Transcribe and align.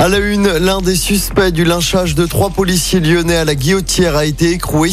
À 0.00 0.08
la 0.08 0.16
une, 0.16 0.48
l'un 0.48 0.80
des 0.80 0.96
suspects 0.96 1.50
du 1.50 1.62
lynchage 1.66 2.14
de 2.14 2.24
trois 2.24 2.48
policiers 2.48 3.00
lyonnais 3.00 3.36
à 3.36 3.44
la 3.44 3.54
guillotière 3.54 4.16
a 4.16 4.24
été 4.24 4.50
écroué. 4.50 4.92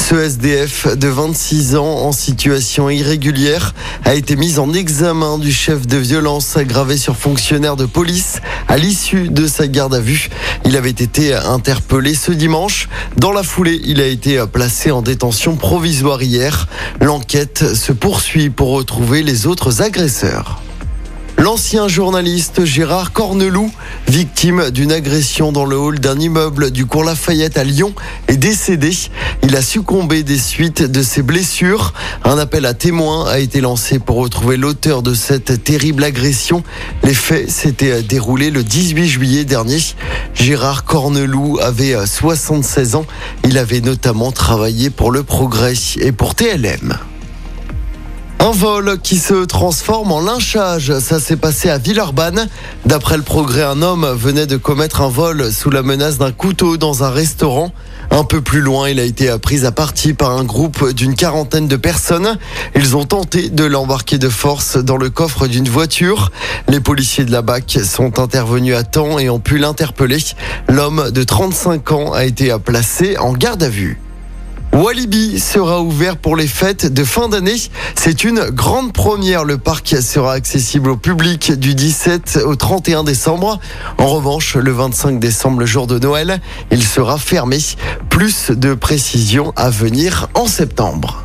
Ce 0.00 0.14
SDF 0.14 0.96
de 0.96 1.08
26 1.08 1.74
ans 1.74 1.84
en 1.84 2.12
situation 2.12 2.88
irrégulière 2.88 3.74
a 4.04 4.14
été 4.14 4.36
mis 4.36 4.60
en 4.60 4.72
examen 4.72 5.38
du 5.38 5.50
chef 5.50 5.88
de 5.88 5.96
violence 5.96 6.56
aggravé 6.56 6.96
sur 6.96 7.16
fonctionnaire 7.16 7.74
de 7.74 7.84
police 7.84 8.40
à 8.68 8.76
l'issue 8.76 9.28
de 9.28 9.48
sa 9.48 9.66
garde 9.66 9.96
à 9.96 10.00
vue. 10.00 10.28
Il 10.64 10.76
avait 10.76 10.90
été 10.90 11.34
interpellé 11.34 12.14
ce 12.14 12.30
dimanche. 12.30 12.88
Dans 13.16 13.32
la 13.32 13.42
foulée, 13.42 13.80
il 13.84 14.00
a 14.00 14.06
été 14.06 14.40
placé 14.46 14.92
en 14.92 15.02
détention 15.02 15.56
provisoire 15.56 16.22
hier. 16.22 16.68
L'enquête 17.00 17.74
se 17.74 17.90
poursuit 17.90 18.50
pour 18.50 18.68
retrouver 18.68 19.24
les 19.24 19.48
autres 19.48 19.82
agresseurs. 19.82 20.63
L'ancien 21.44 21.88
journaliste 21.88 22.64
Gérard 22.64 23.12
Corneloup, 23.12 23.70
victime 24.08 24.70
d'une 24.70 24.90
agression 24.90 25.52
dans 25.52 25.66
le 25.66 25.76
hall 25.76 26.00
d'un 26.00 26.18
immeuble 26.18 26.70
du 26.70 26.86
cours 26.86 27.04
Lafayette 27.04 27.58
à 27.58 27.64
Lyon, 27.64 27.92
est 28.28 28.38
décédé. 28.38 28.92
Il 29.42 29.54
a 29.54 29.60
succombé 29.60 30.22
des 30.22 30.38
suites 30.38 30.80
de 30.80 31.02
ses 31.02 31.20
blessures. 31.20 31.92
Un 32.24 32.38
appel 32.38 32.64
à 32.64 32.72
témoins 32.72 33.26
a 33.26 33.40
été 33.40 33.60
lancé 33.60 33.98
pour 33.98 34.16
retrouver 34.16 34.56
l'auteur 34.56 35.02
de 35.02 35.12
cette 35.12 35.62
terrible 35.62 36.04
agression. 36.04 36.62
Les 37.02 37.12
faits 37.12 37.50
s'étaient 37.50 38.02
déroulés 38.02 38.50
le 38.50 38.64
18 38.64 39.06
juillet 39.06 39.44
dernier. 39.44 39.80
Gérard 40.32 40.84
Corneloup 40.84 41.58
avait 41.60 41.94
76 42.06 42.94
ans. 42.94 43.04
Il 43.44 43.58
avait 43.58 43.82
notamment 43.82 44.32
travaillé 44.32 44.88
pour 44.88 45.10
Le 45.10 45.22
Progrès 45.22 45.74
et 46.00 46.12
pour 46.12 46.34
TLM. 46.34 46.96
Un 48.44 48.50
vol 48.50 48.98
qui 49.02 49.16
se 49.16 49.46
transforme 49.46 50.12
en 50.12 50.20
lynchage. 50.20 50.98
Ça 50.98 51.18
s'est 51.18 51.38
passé 51.38 51.70
à 51.70 51.78
Villeurbanne. 51.78 52.46
D'après 52.84 53.16
le 53.16 53.22
progrès, 53.22 53.62
un 53.62 53.80
homme 53.80 54.06
venait 54.14 54.44
de 54.44 54.58
commettre 54.58 55.00
un 55.00 55.08
vol 55.08 55.50
sous 55.50 55.70
la 55.70 55.82
menace 55.82 56.18
d'un 56.18 56.30
couteau 56.30 56.76
dans 56.76 57.04
un 57.04 57.08
restaurant. 57.08 57.72
Un 58.10 58.22
peu 58.22 58.42
plus 58.42 58.60
loin, 58.60 58.90
il 58.90 59.00
a 59.00 59.04
été 59.04 59.34
pris 59.38 59.64
à 59.64 59.72
partie 59.72 60.12
par 60.12 60.32
un 60.32 60.44
groupe 60.44 60.92
d'une 60.92 61.14
quarantaine 61.14 61.68
de 61.68 61.76
personnes. 61.76 62.36
Ils 62.76 62.98
ont 62.98 63.06
tenté 63.06 63.48
de 63.48 63.64
l'embarquer 63.64 64.18
de 64.18 64.28
force 64.28 64.76
dans 64.76 64.98
le 64.98 65.08
coffre 65.08 65.46
d'une 65.46 65.70
voiture. 65.70 66.30
Les 66.68 66.80
policiers 66.80 67.24
de 67.24 67.32
la 67.32 67.40
BAC 67.40 67.78
sont 67.82 68.18
intervenus 68.18 68.76
à 68.76 68.82
temps 68.82 69.18
et 69.18 69.30
ont 69.30 69.40
pu 69.40 69.56
l'interpeller. 69.56 70.18
L'homme 70.68 71.10
de 71.10 71.22
35 71.22 71.92
ans 71.92 72.12
a 72.12 72.26
été 72.26 72.54
placé 72.62 73.16
en 73.16 73.32
garde 73.32 73.62
à 73.62 73.70
vue. 73.70 73.98
Walibi 74.74 75.38
sera 75.38 75.80
ouvert 75.80 76.16
pour 76.16 76.34
les 76.34 76.48
fêtes 76.48 76.92
de 76.92 77.04
fin 77.04 77.28
d'année. 77.28 77.54
C'est 77.94 78.24
une 78.24 78.50
grande 78.50 78.92
première. 78.92 79.44
Le 79.44 79.56
parc 79.56 79.86
sera 80.02 80.32
accessible 80.32 80.90
au 80.90 80.96
public 80.96 81.52
du 81.52 81.76
17 81.76 82.40
au 82.44 82.56
31 82.56 83.04
décembre. 83.04 83.60
En 83.98 84.08
revanche, 84.08 84.56
le 84.56 84.72
25 84.72 85.20
décembre, 85.20 85.60
le 85.60 85.66
jour 85.66 85.86
de 85.86 86.00
Noël, 86.00 86.40
il 86.72 86.82
sera 86.82 87.18
fermé. 87.18 87.58
Plus 88.10 88.50
de 88.50 88.74
précisions 88.74 89.52
à 89.54 89.70
venir 89.70 90.28
en 90.34 90.48
septembre. 90.48 91.24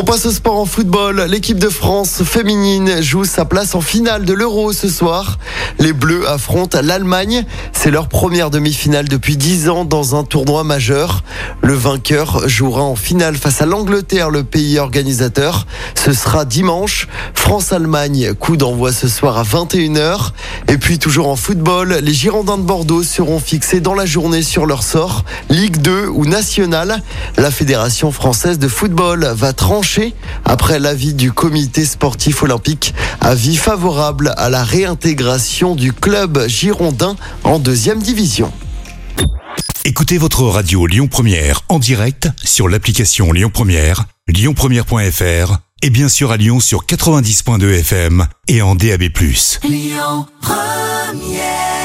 On 0.00 0.02
passe 0.02 0.24
au 0.24 0.30
sport 0.30 0.56
en 0.56 0.64
football. 0.64 1.26
L'équipe 1.28 1.58
de 1.58 1.68
France 1.68 2.22
féminine 2.24 3.02
joue 3.02 3.24
sa 3.24 3.44
place 3.44 3.74
en 3.74 3.82
finale 3.82 4.24
de 4.24 4.32
l'Euro 4.32 4.72
ce 4.72 4.88
soir. 4.88 5.38
Les 5.78 5.92
Bleus 5.92 6.26
affrontent 6.26 6.80
l'Allemagne. 6.82 7.44
C'est 7.74 7.90
leur 7.90 8.08
première 8.08 8.48
demi-finale 8.48 9.08
depuis 9.08 9.36
10 9.36 9.68
ans 9.68 9.84
dans 9.84 10.16
un 10.16 10.24
tournoi 10.24 10.64
majeur. 10.64 11.22
Le 11.60 11.74
vainqueur 11.74 12.48
jouera 12.48 12.80
en 12.80 12.96
finale 12.96 13.36
face 13.36 13.60
à 13.60 13.66
l'Angleterre, 13.66 14.30
le 14.30 14.42
pays 14.42 14.78
organisateur. 14.78 15.66
Ce 15.94 16.14
sera 16.14 16.46
dimanche. 16.46 17.06
France-Allemagne, 17.34 18.32
coup 18.32 18.56
d'envoi 18.56 18.92
ce 18.92 19.06
soir 19.06 19.36
à 19.36 19.42
21h. 19.42 20.30
Et 20.68 20.78
puis 20.78 20.98
toujours 20.98 21.28
en 21.28 21.36
football, 21.36 21.98
les 22.00 22.14
Girondins 22.14 22.56
de 22.56 22.62
Bordeaux 22.62 23.02
seront 23.02 23.38
fixés 23.38 23.80
dans 23.80 23.94
la 23.94 24.06
journée 24.06 24.42
sur 24.42 24.64
leur 24.64 24.82
sort, 24.82 25.26
Ligue 25.50 25.76
2 25.76 26.06
ou 26.06 26.24
Nationale. 26.24 27.02
La 27.36 27.50
Fédération 27.50 28.12
française 28.12 28.58
de 28.58 28.68
football 28.68 29.30
va 29.34 29.52
trancher 29.52 29.89
après 30.44 30.78
l'avis 30.78 31.14
du 31.14 31.32
comité 31.32 31.84
sportif 31.84 32.42
olympique, 32.42 32.94
avis 33.20 33.56
favorable 33.56 34.32
à 34.36 34.48
la 34.48 34.62
réintégration 34.62 35.74
du 35.74 35.92
club 35.92 36.46
girondin 36.46 37.16
en 37.44 37.58
deuxième 37.58 38.00
division. 38.00 38.52
Écoutez 39.84 40.18
votre 40.18 40.44
radio 40.44 40.86
Lyon 40.86 41.08
Première 41.08 41.62
en 41.68 41.78
direct 41.78 42.28
sur 42.44 42.68
l'application 42.68 43.32
Lyon 43.32 43.50
Première, 43.52 44.04
lyonpremière.fr 44.28 45.58
et 45.82 45.90
bien 45.90 46.08
sûr 46.08 46.30
à 46.30 46.36
Lyon 46.36 46.60
sur 46.60 46.84
90.2 46.84 47.80
FM 47.80 48.26
et 48.48 48.62
en 48.62 48.74
DAB+. 48.74 49.04
Lyon 49.64 50.26
Première 50.42 51.79